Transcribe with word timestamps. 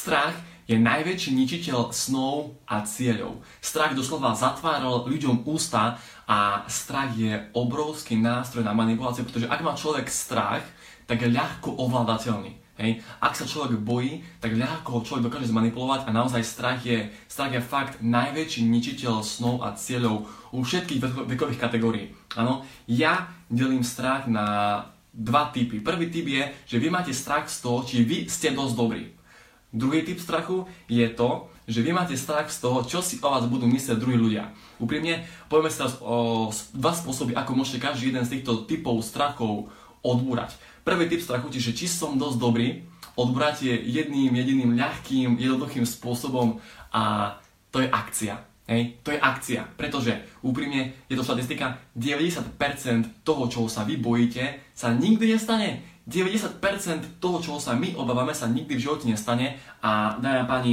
Strach 0.00 0.32
je 0.64 0.80
najväčší 0.80 1.36
ničiteľ 1.36 1.92
snov 1.92 2.56
a 2.64 2.80
cieľov. 2.88 3.44
Strach 3.60 3.92
doslova 3.92 4.32
zatváral 4.32 5.04
ľuďom 5.04 5.44
ústa 5.44 6.00
a 6.24 6.64
strach 6.72 7.12
je 7.20 7.36
obrovský 7.52 8.16
nástroj 8.16 8.64
na 8.64 8.72
manipuláciu, 8.72 9.28
pretože 9.28 9.44
ak 9.44 9.60
má 9.60 9.76
človek 9.76 10.08
strach, 10.08 10.64
tak 11.04 11.20
je 11.20 11.28
ľahko 11.28 11.76
ovládateľný. 11.84 12.56
Hej. 12.80 13.04
Ak 13.20 13.36
sa 13.36 13.44
človek 13.44 13.76
bojí, 13.76 14.24
tak 14.40 14.56
ľahko 14.56 14.88
ho 14.88 15.04
človek 15.04 15.28
dokáže 15.28 15.52
zmanipulovať 15.52 16.08
a 16.08 16.16
naozaj 16.16 16.48
strach 16.48 16.80
je, 16.80 17.12
strach 17.28 17.52
je 17.52 17.60
fakt 17.60 18.00
najväčší 18.00 18.64
ničiteľ 18.64 19.20
snov 19.20 19.60
a 19.60 19.76
cieľov 19.76 20.24
u 20.56 20.64
všetkých 20.64 21.28
vekových 21.28 21.60
kategórií. 21.60 22.16
Áno, 22.40 22.64
ja 22.88 23.28
delím 23.52 23.84
strach 23.84 24.24
na 24.24 24.80
dva 25.12 25.52
typy. 25.52 25.84
Prvý 25.84 26.08
typ 26.08 26.24
je, 26.24 26.48
že 26.64 26.80
vy 26.80 26.88
máte 26.88 27.12
strach 27.12 27.52
z 27.52 27.60
toho, 27.60 27.84
či 27.84 28.00
vy 28.00 28.24
ste 28.32 28.56
dosť 28.56 28.76
dobrí. 28.80 29.19
Druhý 29.70 30.02
typ 30.02 30.18
strachu 30.18 30.66
je 30.90 31.06
to, 31.14 31.46
že 31.70 31.86
vy 31.86 31.94
máte 31.94 32.18
strach 32.18 32.50
z 32.50 32.58
toho, 32.58 32.82
čo 32.82 32.98
si 32.98 33.22
o 33.22 33.30
vás 33.30 33.46
budú 33.46 33.70
myslieť 33.70 34.02
druhí 34.02 34.18
ľudia. 34.18 34.50
Úprimne, 34.82 35.22
povieme 35.46 35.70
sa 35.70 35.86
o 36.02 36.50
dva 36.74 36.90
spôsoby, 36.90 37.38
ako 37.38 37.54
môžete 37.54 37.78
každý 37.78 38.10
jeden 38.10 38.26
z 38.26 38.38
týchto 38.38 38.66
typov 38.66 38.98
strachov 39.06 39.70
odbúrať. 40.02 40.58
Prvý 40.82 41.06
typ 41.06 41.22
strachu, 41.22 41.46
čiže 41.54 41.70
či 41.78 41.86
som 41.86 42.18
dosť 42.18 42.38
dobrý, 42.42 42.82
odbúrať 43.14 43.70
je 43.70 43.74
jedným 43.78 44.34
jediným 44.34 44.74
ľahkým, 44.74 45.38
jednoduchým 45.38 45.86
spôsobom 45.86 46.58
a 46.90 47.36
to 47.70 47.78
je 47.78 47.86
akcia. 47.86 48.49
Hej, 48.70 49.02
to 49.02 49.10
je 49.10 49.18
akcia, 49.18 49.66
pretože 49.74 50.14
úprimne 50.46 50.94
je 51.10 51.18
to 51.18 51.26
štatistika, 51.26 51.82
90% 51.98 53.26
toho, 53.26 53.50
čo 53.50 53.66
sa 53.66 53.82
vy 53.82 53.98
bojíte, 53.98 54.62
sa 54.78 54.94
nikdy 54.94 55.34
nestane. 55.34 55.82
90% 56.06 57.18
toho, 57.18 57.42
čoho 57.42 57.58
sa 57.58 57.74
my 57.74 57.98
obávame, 57.98 58.30
sa 58.30 58.46
nikdy 58.46 58.78
v 58.78 58.84
živote 58.86 59.10
nestane 59.10 59.58
a 59.82 60.14
dámy 60.22 60.38
a 60.42 60.46
páni, 60.46 60.72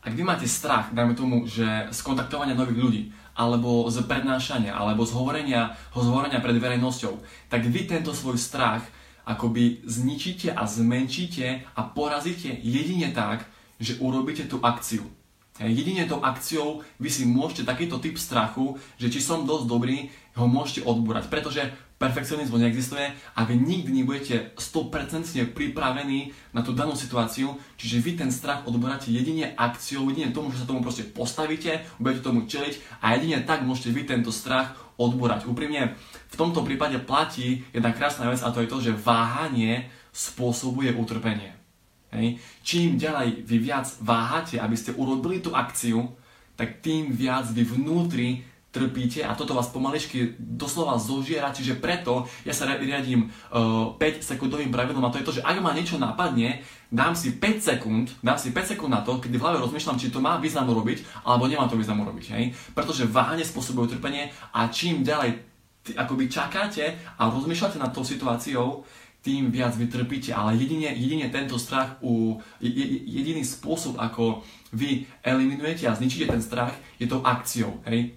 ak 0.00 0.16
vy 0.16 0.22
máte 0.24 0.48
strach, 0.48 0.88
dajme 0.96 1.12
tomu, 1.12 1.44
že 1.44 1.66
z 1.92 2.00
kontaktovania 2.00 2.56
nových 2.56 2.80
ľudí, 2.80 3.02
alebo 3.36 3.84
z 3.92 4.08
prednášania, 4.08 4.72
alebo 4.72 5.04
z 5.04 5.12
hovorenia, 5.12 5.76
z 5.92 6.06
hovorenia 6.08 6.40
pred 6.40 6.56
verejnosťou, 6.56 7.20
tak 7.52 7.68
vy 7.68 7.84
tento 7.84 8.16
svoj 8.16 8.40
strach 8.40 8.88
akoby 9.28 9.84
zničíte 9.84 10.56
a 10.56 10.64
zmenšíte 10.64 11.76
a 11.76 11.80
porazíte 11.92 12.56
jedine 12.64 13.12
tak, 13.12 13.44
že 13.76 14.00
urobíte 14.00 14.48
tú 14.48 14.64
akciu. 14.64 15.04
Jedine 15.58 16.06
tou 16.06 16.22
akciou 16.22 16.86
vy 17.02 17.10
si 17.10 17.26
môžete 17.26 17.66
takýto 17.66 17.98
typ 17.98 18.14
strachu, 18.14 18.78
že 18.94 19.10
či 19.10 19.18
som 19.18 19.42
dosť 19.42 19.66
dobrý, 19.66 20.06
ho 20.38 20.46
môžete 20.46 20.86
odbúrať. 20.86 21.26
Pretože 21.26 21.66
perfekcionizmus 21.98 22.62
neexistuje 22.62 23.10
a 23.10 23.40
vy 23.42 23.58
nikdy 23.58 23.90
nebudete 23.90 24.54
100% 24.54 25.34
pripravení 25.50 26.30
na 26.54 26.62
tú 26.62 26.70
danú 26.70 26.94
situáciu, 26.94 27.58
čiže 27.74 27.98
vy 27.98 28.10
ten 28.14 28.30
strach 28.30 28.62
odboráte 28.70 29.10
jedine 29.10 29.50
akciou, 29.58 30.06
jedine 30.06 30.30
tomu, 30.30 30.54
že 30.54 30.62
sa 30.62 30.70
tomu 30.70 30.78
proste 30.78 31.02
postavíte, 31.02 31.82
budete 31.98 32.22
tomu 32.22 32.46
čeliť 32.46 33.02
a 33.02 33.18
jedine 33.18 33.42
tak 33.42 33.66
môžete 33.66 33.90
vy 33.90 34.06
tento 34.06 34.30
strach 34.30 34.78
odborať. 34.94 35.50
Úprimne, 35.50 35.98
v 36.30 36.38
tomto 36.38 36.62
prípade 36.62 37.02
platí 37.02 37.66
jedna 37.74 37.90
krásna 37.90 38.30
vec 38.30 38.38
a 38.46 38.54
to 38.54 38.62
je 38.62 38.70
to, 38.70 38.78
že 38.78 38.98
váhanie 38.98 39.90
spôsobuje 40.14 40.94
utrpenie. 40.94 41.58
Hej. 42.12 42.40
Čím 42.64 42.96
ďalej 42.96 43.44
vy 43.44 43.56
viac 43.60 43.86
váhate, 44.00 44.56
aby 44.56 44.76
ste 44.76 44.96
urobili 44.96 45.44
tú 45.44 45.52
akciu, 45.52 46.08
tak 46.56 46.80
tým 46.80 47.12
viac 47.12 47.46
vy 47.52 47.62
vnútri 47.62 48.42
trpíte 48.68 49.24
a 49.24 49.32
toto 49.32 49.56
vás 49.56 49.72
pomaličky 49.72 50.36
doslova 50.36 51.00
zožiera, 51.00 51.56
čiže 51.56 51.80
preto 51.80 52.28
ja 52.44 52.52
sa 52.52 52.68
riadím 52.68 53.32
uh, 53.48 53.96
5 53.96 54.20
sekundovým 54.20 54.68
pravidlom 54.68 55.08
a 55.08 55.12
to 55.12 55.18
je 55.18 55.26
to, 55.26 55.36
že 55.40 55.44
ak 55.44 55.56
ma 55.64 55.72
niečo 55.72 55.96
napadne, 55.96 56.60
dám 56.92 57.16
si 57.16 57.32
5 57.32 57.64
sekúnd, 57.64 58.06
dám 58.20 58.36
si 58.36 58.52
5 58.52 58.76
sekúnd 58.76 58.92
na 58.92 59.00
to, 59.00 59.16
kedy 59.24 59.40
v 59.40 59.44
hlave 59.44 59.64
rozmýšľam, 59.64 59.96
či 59.96 60.12
to 60.12 60.20
má 60.20 60.36
význam 60.36 60.68
urobiť, 60.68 61.24
alebo 61.24 61.48
nemá 61.48 61.64
to 61.64 61.80
význam 61.80 62.04
urobiť, 62.04 62.26
hej? 62.36 62.52
Pretože 62.76 63.08
váhanie 63.08 63.48
spôsobuje 63.48 63.88
utrpenie 63.88 64.28
a 64.52 64.68
čím 64.68 65.00
ďalej 65.00 65.48
akoby 65.96 66.28
čakáte 66.28 66.84
a 67.16 67.32
rozmýšľate 67.32 67.80
nad 67.80 67.96
tou 67.96 68.04
situáciou, 68.04 68.84
tým 69.22 69.50
viac 69.50 69.74
vytrpíte, 69.74 70.30
ale 70.30 70.54
jedine, 70.54 70.94
jedine 70.94 71.26
tento 71.28 71.58
strach, 71.58 71.98
u, 72.00 72.38
jediný 72.62 73.42
spôsob, 73.42 73.98
ako 73.98 74.46
vy 74.72 75.04
eliminujete 75.26 75.90
a 75.90 75.96
zničíte 75.98 76.30
ten 76.30 76.42
strach, 76.42 76.72
je 77.02 77.10
tou 77.10 77.20
akciou, 77.26 77.82
hej? 77.90 78.14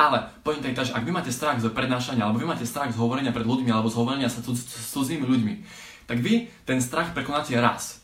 Ale 0.00 0.32
je 0.40 0.72
tá, 0.72 0.80
že 0.80 0.96
ak 0.96 1.04
vy 1.04 1.12
máte 1.12 1.28
strach 1.28 1.60
z 1.60 1.68
prednášania, 1.68 2.24
alebo 2.24 2.40
vy 2.40 2.48
máte 2.48 2.64
strach 2.64 2.88
z 2.88 2.96
hovorenia 2.96 3.36
pred 3.36 3.44
ľuďmi, 3.44 3.68
alebo 3.68 3.92
z 3.92 3.98
hovorenia 4.00 4.32
sa 4.32 4.40
s 4.40 4.92
cudzími 4.96 5.28
ľuďmi, 5.28 5.54
tak 6.08 6.24
vy 6.24 6.48
ten 6.64 6.80
strach 6.80 7.12
prekonáte 7.12 7.52
raz. 7.60 8.00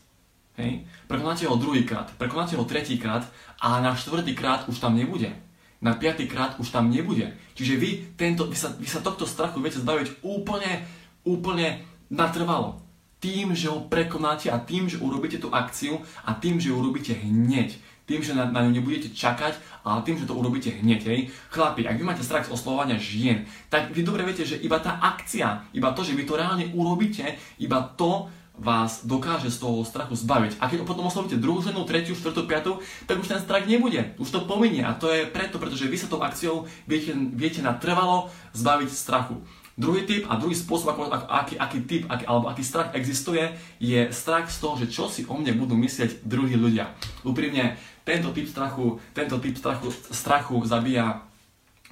Hej? 0.61 0.85
Prekonáte 1.09 1.49
ho 1.49 1.57
druhýkrát, 1.57 2.13
prekonáte 2.21 2.53
ho 2.53 2.65
tretíkrát, 2.69 3.25
ale 3.57 3.81
na 3.81 3.97
štvrtýkrát 3.97 4.69
už 4.69 4.77
tam 4.77 4.93
nebude. 4.93 5.33
Na 5.81 5.93
piatýkrát 5.93 6.57
už 6.57 6.73
tam 6.73 6.89
nebude. 6.89 7.33
Čiže 7.53 7.73
vy, 7.77 7.89
tento, 8.17 8.49
vy, 8.49 8.57
sa, 8.57 8.73
vy 8.73 8.89
sa 8.89 9.01
tohto 9.01 9.29
strachu 9.29 9.61
viete 9.61 9.81
zbaviť 9.81 10.25
úplne, 10.25 10.85
úplne 11.21 11.85
natrvalo. 12.09 12.81
Tým, 13.17 13.57
že 13.57 13.73
ho 13.73 13.89
prekonáte 13.89 14.53
a 14.53 14.61
tým, 14.61 14.85
že 14.85 15.01
urobíte 15.01 15.41
tú 15.41 15.49
akciu 15.49 15.97
a 16.21 16.37
tým, 16.37 16.61
že 16.61 16.69
ju 16.69 16.77
urobíte 16.77 17.17
hneď 17.17 17.81
tým, 18.07 18.23
že 18.23 18.31
na, 18.31 18.47
na 18.47 18.63
ňu 18.63 18.71
nebudete 18.71 19.11
čakať, 19.11 19.83
ale 19.83 19.99
tým, 20.07 20.15
že 20.15 20.25
to 20.25 20.39
urobíte 20.39 20.71
hneď. 20.71 21.01
Hej. 21.11 21.19
Chlapi, 21.51 21.83
ak 21.83 21.99
vy 21.99 22.03
máte 22.07 22.23
strach 22.23 22.47
z 22.47 22.55
oslovovania 22.55 22.95
žien, 22.95 23.43
tak 23.67 23.91
vy 23.91 24.01
dobre 24.01 24.23
viete, 24.23 24.47
že 24.47 24.55
iba 24.63 24.79
tá 24.79 24.95
akcia, 25.03 25.67
iba 25.75 25.91
to, 25.91 26.07
že 26.07 26.15
vy 26.15 26.23
to 26.23 26.39
reálne 26.39 26.71
urobíte, 26.71 27.35
iba 27.59 27.83
to 27.99 28.31
vás 28.57 29.05
dokáže 29.05 29.53
z 29.53 29.61
toho 29.61 29.85
strachu 29.85 30.17
zbaviť. 30.17 30.57
A 30.57 30.65
keď 30.65 30.81
potom 30.81 31.05
oslovíte 31.05 31.37
druhú 31.37 31.61
ženu, 31.61 31.85
tretiu, 31.85 32.17
štvrtú, 32.17 32.49
piatú, 32.49 32.81
tak 33.05 33.21
už 33.21 33.29
ten 33.29 33.43
strach 33.43 33.69
nebude. 33.69 34.17
Už 34.17 34.33
to 34.33 34.49
pominie. 34.49 34.81
A 34.81 34.97
to 34.97 35.13
je 35.13 35.29
preto, 35.29 35.61
pretože 35.61 35.85
vy 35.85 35.97
sa 35.99 36.09
tou 36.09 36.23
akciou 36.25 36.65
viete, 36.89 37.13
viete 37.37 37.61
natrvalo 37.61 38.33
zbaviť 38.57 38.89
strachu. 38.89 39.37
Druhý 39.77 40.09
typ 40.09 40.25
a 40.25 40.41
druhý 40.41 40.57
spôsob, 40.57 40.89
ako, 40.89 41.13
aký, 41.13 41.53
aký 41.53 41.79
typ 41.85 42.03
aký, 42.09 42.25
alebo 42.25 42.49
aký 42.49 42.65
strach 42.65 42.97
existuje, 42.97 43.45
je 43.77 44.09
strach 44.09 44.49
z 44.49 44.57
toho, 44.57 44.73
že 44.73 44.89
čo 44.89 45.05
si 45.05 45.21
o 45.29 45.37
mne 45.37 45.53
budú 45.53 45.77
myslieť 45.77 46.25
druhí 46.25 46.57
ľudia. 46.57 46.97
Úprimne, 47.21 47.77
tento 48.01 48.33
typ 48.33 48.49
strachu, 48.49 48.97
tento 49.13 49.37
typ 49.37 49.53
strachu, 49.53 49.93
strachu 50.09 50.57
zabíja 50.65 51.21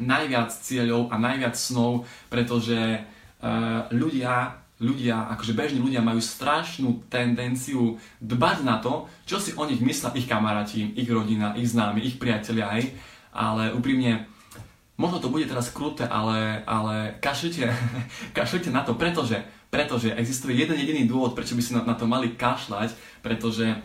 najviac 0.02 0.50
cieľov 0.50 1.14
a 1.14 1.16
najviac 1.22 1.54
snov, 1.54 2.10
pretože 2.28 2.74
uh, 2.74 3.86
ľudia, 3.94 4.66
ľudia, 4.82 5.30
akože 5.38 5.54
bežní 5.54 5.78
ľudia 5.78 6.02
majú 6.02 6.20
strašnú 6.20 7.06
tendenciu 7.06 8.02
dbať 8.18 8.58
na 8.66 8.82
to, 8.82 9.06
čo 9.30 9.38
si 9.38 9.54
o 9.54 9.62
nich 9.62 9.80
myslia 9.80 10.10
ich 10.18 10.26
kamaráti, 10.26 10.90
ich 10.98 11.08
rodina, 11.08 11.54
ich 11.54 11.70
známi, 11.70 12.02
ich 12.02 12.18
priatelia, 12.18 12.74
hej. 12.76 12.98
Ale 13.30 13.78
úprimne, 13.78 14.26
Možno 14.96 15.20
to 15.20 15.28
bude 15.28 15.44
teraz 15.44 15.76
kruté, 15.76 16.08
ale, 16.08 16.64
ale 16.64 17.20
kašlite, 17.20 17.68
kašlite 18.38 18.72
na 18.72 18.88
to, 18.88 18.96
pretože, 18.96 19.44
pretože 19.68 20.16
existuje 20.16 20.56
jeden 20.56 20.80
jediný 20.80 21.04
dôvod, 21.04 21.36
prečo 21.36 21.56
by 21.56 21.62
si 21.64 21.76
na, 21.76 21.84
na 21.84 22.00
to 22.00 22.08
mali 22.08 22.32
kašľať, 22.32 22.96
pretože 23.20 23.76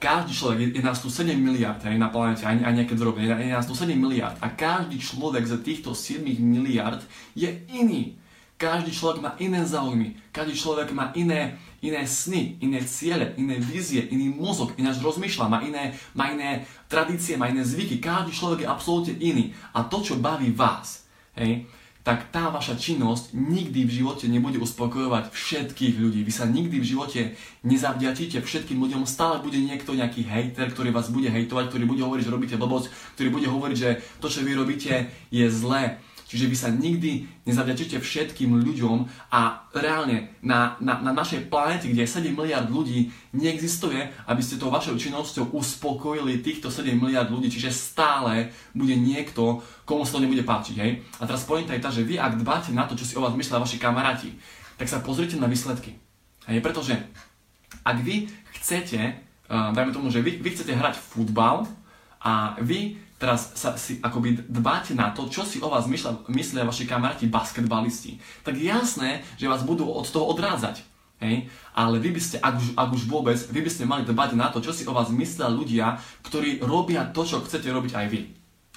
každý 0.00 0.32
človek, 0.32 0.58
je, 0.60 0.68
je 0.80 0.82
nás 0.82 0.96
tu 0.96 1.12
7 1.12 1.36
miliard 1.36 1.76
aj 1.84 2.00
na 2.00 2.08
planete, 2.08 2.48
aj, 2.48 2.64
aj 2.64 2.72
nejaké 2.72 2.94
drobné, 2.96 3.28
je, 3.28 3.52
je 3.52 3.52
nás 3.52 3.68
tu 3.68 3.76
7 3.76 3.92
miliard 3.92 4.36
a 4.40 4.48
každý 4.48 4.96
človek 4.96 5.44
z 5.44 5.60
týchto 5.60 5.92
7 5.92 6.24
miliard 6.40 7.04
je 7.36 7.52
iný. 7.68 8.19
Každý 8.60 8.92
človek 8.92 9.24
má 9.24 9.32
iné 9.40 9.64
záujmy, 9.64 10.20
každý 10.36 10.52
človek 10.52 10.92
má 10.92 11.16
iné, 11.16 11.56
iné 11.80 12.04
sny, 12.04 12.60
iné 12.60 12.84
ciele, 12.84 13.32
iné 13.40 13.56
vízie, 13.56 14.04
iný 14.12 14.28
mozog, 14.28 14.76
ináč 14.76 15.00
rozmýšľa, 15.00 15.48
má 15.48 15.64
iné, 15.64 15.96
má 16.12 16.28
iné 16.28 16.68
tradície, 16.84 17.40
má 17.40 17.48
iné 17.48 17.64
zvyky. 17.64 18.04
Každý 18.04 18.36
človek 18.36 18.68
je 18.68 18.68
absolútne 18.68 19.16
iný. 19.16 19.56
A 19.72 19.88
to, 19.88 20.04
čo 20.04 20.20
baví 20.20 20.52
vás, 20.52 21.08
hej, 21.40 21.64
tak 22.04 22.28
tá 22.28 22.52
vaša 22.52 22.76
činnosť 22.76 23.32
nikdy 23.32 23.88
v 23.88 24.04
živote 24.04 24.28
nebude 24.28 24.60
uspokojovať 24.60 25.32
všetkých 25.32 25.96
ľudí. 25.96 26.20
Vy 26.20 26.32
sa 26.32 26.44
nikdy 26.44 26.84
v 26.84 26.88
živote 26.96 27.20
nezavďačíte 27.64 28.44
všetkým 28.44 28.76
ľuďom. 28.76 29.08
Stále 29.08 29.40
bude 29.40 29.56
niekto, 29.56 29.96
nejaký 29.96 30.24
hejter, 30.24 30.68
ktorý 30.68 30.92
vás 30.92 31.08
bude 31.08 31.32
hejtovať, 31.32 31.72
ktorý 31.72 31.84
bude 31.88 32.04
hovoriť, 32.04 32.24
že 32.28 32.32
robíte 32.32 32.56
blbosť, 32.60 32.92
ktorý 33.16 33.28
bude 33.32 33.48
hovoriť, 33.48 33.76
že 33.76 33.90
to, 34.20 34.28
čo 34.28 34.44
vy 34.44 34.52
robíte, 34.52 35.08
je 35.32 35.48
zlé 35.48 36.00
Čiže 36.30 36.46
vy 36.46 36.54
sa 36.54 36.70
nikdy 36.70 37.26
nezavďačíte 37.42 37.98
všetkým 37.98 38.54
ľuďom 38.62 39.02
a 39.34 39.66
reálne 39.74 40.30
na, 40.46 40.78
na, 40.78 41.02
na 41.02 41.10
našej 41.10 41.50
planete, 41.50 41.90
kde 41.90 42.06
je 42.06 42.14
7 42.14 42.30
miliard 42.30 42.70
ľudí, 42.70 43.10
neexistuje, 43.34 43.98
aby 44.30 44.38
ste 44.38 44.54
tou 44.54 44.70
vašou 44.70 44.94
činnosťou 44.94 45.50
uspokojili 45.50 46.38
týchto 46.38 46.70
7 46.70 46.94
miliard 46.94 47.26
ľudí, 47.26 47.50
čiže 47.50 47.74
stále 47.74 48.54
bude 48.70 48.94
niekto, 48.94 49.58
komu 49.82 50.06
sa 50.06 50.22
to 50.22 50.22
nebude 50.22 50.46
páčiť. 50.46 50.76
Hej? 50.78 51.02
A 51.18 51.26
teraz 51.26 51.42
pointa 51.42 51.74
je 51.74 51.82
tá, 51.82 51.90
že 51.90 52.06
vy 52.06 52.14
ak 52.14 52.38
dbáte 52.38 52.70
na 52.70 52.86
to, 52.86 52.94
čo 52.94 53.02
si 53.02 53.18
o 53.18 53.26
vás 53.26 53.34
myslia 53.34 53.58
vaši 53.58 53.82
kamaráti, 53.82 54.30
tak 54.78 54.86
sa 54.86 55.02
pozrite 55.02 55.34
na 55.34 55.50
výsledky. 55.50 55.98
Hej? 56.46 56.62
Pretože 56.62 56.94
ak 57.82 58.06
vy 58.06 58.30
chcete, 58.62 59.18
uh, 59.50 59.74
dajme 59.74 59.90
tomu, 59.90 60.14
že 60.14 60.22
vy, 60.22 60.38
vy 60.38 60.54
chcete 60.54 60.78
hrať 60.78 60.94
futbal 60.94 61.66
a 62.20 62.56
vy 62.60 63.00
teraz 63.20 63.52
sa 63.52 63.76
si 63.76 64.00
akoby 64.00 64.48
dbáte 64.48 64.96
na 64.96 65.12
to, 65.12 65.28
čo 65.28 65.44
si 65.44 65.60
o 65.60 65.68
vás 65.68 65.84
myslia, 65.84 66.16
myslia 66.32 66.64
vaši 66.64 66.88
kamaráti 66.88 67.28
basketbalisti, 67.28 68.16
tak 68.40 68.56
jasné, 68.56 69.20
že 69.36 69.44
vás 69.44 69.60
budú 69.60 69.84
od 69.84 70.08
toho 70.08 70.32
odrádzať. 70.32 70.80
Hej? 71.20 71.52
Ale 71.76 72.00
vy 72.00 72.16
by 72.16 72.20
ste, 72.20 72.40
ak 72.40 72.56
už, 72.56 72.68
ak 72.72 72.90
už 72.96 73.04
vôbec, 73.04 73.36
vy 73.36 73.60
by 73.60 73.70
ste 73.70 73.84
mali 73.84 74.08
dbať 74.08 74.40
na 74.40 74.48
to, 74.48 74.64
čo 74.64 74.72
si 74.72 74.88
o 74.88 74.96
vás 74.96 75.12
myslia 75.12 75.52
ľudia, 75.52 76.00
ktorí 76.24 76.64
robia 76.64 77.12
to, 77.12 77.28
čo 77.28 77.44
chcete 77.44 77.68
robiť 77.68 77.92
aj 77.92 78.06
vy. 78.08 78.20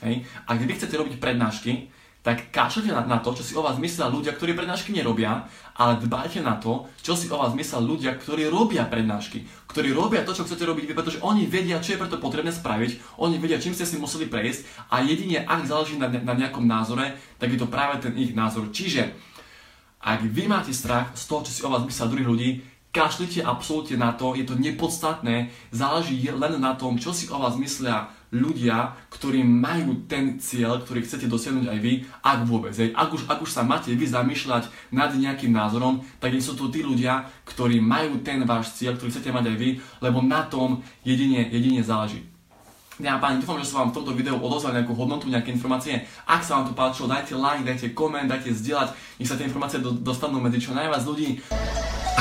Hej? 0.03 0.15
Ak 0.43 0.59
vy 0.59 0.75
chcete 0.75 0.99
robiť 0.99 1.23
prednášky, 1.23 1.87
tak 2.23 2.55
kašlite 2.55 2.87
na, 2.87 3.03
na 3.03 3.19
to, 3.19 3.35
čo 3.35 3.43
si 3.43 3.51
o 3.51 3.61
vás 3.61 3.75
myslia 3.75 4.07
ľudia, 4.07 4.31
ktorí 4.31 4.55
prednášky 4.55 4.95
nerobia, 4.95 5.43
ale 5.75 5.99
dbajte 5.99 6.39
na 6.39 6.55
to, 6.55 6.87
čo 7.03 7.19
si 7.19 7.27
o 7.27 7.35
vás 7.35 7.51
myslia 7.51 7.83
ľudia, 7.83 8.15
ktorí 8.15 8.47
robia 8.47 8.87
prednášky, 8.87 9.43
ktorí 9.67 9.91
robia 9.91 10.23
to, 10.23 10.31
čo 10.31 10.47
chcete 10.47 10.63
robiť 10.63 10.95
pretože 10.95 11.19
oni 11.19 11.43
vedia, 11.51 11.83
čo 11.83 11.93
je 11.93 12.01
preto 12.01 12.23
potrebné 12.23 12.55
spraviť, 12.55 13.19
oni 13.19 13.35
vedia, 13.43 13.59
čím 13.59 13.75
ste 13.75 13.83
si 13.83 13.99
museli 13.99 14.31
prejsť 14.31 14.87
a 14.87 15.03
jedine, 15.03 15.43
ak 15.43 15.67
záleží 15.67 15.99
na, 15.99 16.07
na 16.07 16.33
nejakom 16.33 16.63
názore, 16.63 17.19
tak 17.35 17.51
je 17.51 17.59
to 17.59 17.67
práve 17.67 17.99
ten 17.99 18.15
ich 18.15 18.31
názor. 18.31 18.71
Čiže, 18.71 19.11
ak 19.99 20.23
vy 20.23 20.47
máte 20.47 20.71
strach 20.71 21.11
z 21.19 21.27
toho, 21.27 21.43
čo 21.43 21.51
si 21.51 21.61
o 21.67 21.71
vás 21.71 21.83
myslia 21.83 22.07
druhých 22.07 22.31
ľudí, 22.31 22.49
kašlite 22.93 23.41
absolútne 23.41 23.97
na 23.97 24.13
to, 24.13 24.37
je 24.37 24.45
to 24.45 24.53
nepodstatné, 24.53 25.49
záleží 25.73 26.21
len 26.29 26.61
na 26.61 26.77
tom, 26.77 27.01
čo 27.01 27.09
si 27.09 27.25
o 27.25 27.41
vás 27.41 27.57
myslia 27.57 28.13
ľudia, 28.29 28.93
ktorí 29.09 29.41
majú 29.41 30.05
ten 30.05 30.37
cieľ, 30.37 30.81
ktorý 30.81 31.01
chcete 31.01 31.25
dosiahnuť 31.25 31.69
aj 31.69 31.79
vy, 31.81 31.93
ak 32.21 32.39
vôbec. 32.45 32.73
Hej. 32.73 32.93
Ak, 32.93 33.09
už, 33.13 33.25
ak 33.29 33.41
už 33.41 33.49
sa 33.49 33.65
máte 33.65 33.93
vy 33.93 34.05
zamýšľať 34.05 34.93
nad 34.93 35.09
nejakým 35.13 35.53
názorom, 35.53 36.05
tak 36.21 36.37
sú 36.37 36.53
to 36.53 36.69
tí 36.69 36.85
ľudia, 36.85 37.29
ktorí 37.45 37.81
majú 37.81 38.21
ten 38.21 38.45
váš 38.45 38.77
cieľ, 38.77 38.97
ktorý 38.97 39.09
chcete 39.09 39.29
mať 39.33 39.53
aj 39.53 39.57
vy, 39.57 39.69
lebo 40.01 40.21
na 40.21 40.45
tom 40.45 40.81
jedine, 41.05 41.49
jedine 41.49 41.81
záleží. 41.81 42.25
Ja 43.01 43.17
páni, 43.17 43.41
dúfam, 43.41 43.57
že 43.57 43.65
som 43.65 43.85
vám 43.85 43.89
v 43.89 43.97
tomto 44.01 44.13
videu 44.13 44.37
odozval 44.37 44.77
nejakú 44.77 44.93
hodnotu, 44.93 45.25
nejaké 45.25 45.49
informácie. 45.49 46.05
Ak 46.29 46.45
sa 46.45 46.61
vám 46.61 46.69
to 46.69 46.77
páčilo, 46.77 47.09
dajte 47.09 47.33
like, 47.33 47.65
dajte 47.65 47.89
koment, 47.97 48.29
dajte 48.29 48.53
zdieľať, 48.53 48.93
nech 49.17 49.25
sa 49.25 49.33
tie 49.33 49.49
informácie 49.49 49.81
do, 49.81 49.97
dostanú 49.97 50.37
medzi 50.37 50.61
čo 50.61 50.77
najviac 50.77 51.01
ľudí. 51.01 51.41